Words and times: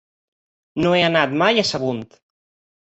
No 0.85 0.95
he 0.95 1.03
anat 1.11 1.37
mai 1.45 1.65
a 1.65 1.69
Sagunt. 1.75 2.05